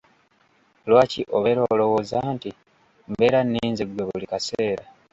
Lwaki 0.89 1.21
obeera 1.35 1.61
olwowooza 1.71 2.19
nti 2.35 2.49
mbeera 3.09 3.39
nninze 3.43 3.83
gwe 3.85 4.03
buli 4.07 4.25
kaseera? 4.31 4.83